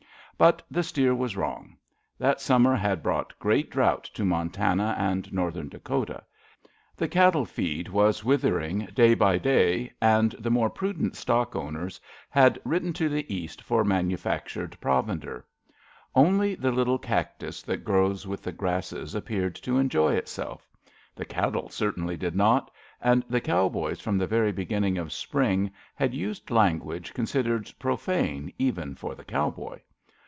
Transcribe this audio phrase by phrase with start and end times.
[0.37, 1.77] But the steer was wrong.
[2.17, 6.23] That summer had brought great drought to Montana and Northern Dakota.
[6.97, 12.59] The cattle feed was withering day by day, and the more prudent stock owners had
[12.65, 15.45] written to the East for manufactured provender.
[16.15, 20.11] Only the little cactus that grows with the grasses appeared to 46 A LITTLE MORE
[20.11, 20.69] BEEF 47 enjoy itself.
[21.15, 26.15] The cattle certainly did not; and the cowboys from the very beginning of spring had
[26.15, 29.81] used language considered profane even for the cowboy.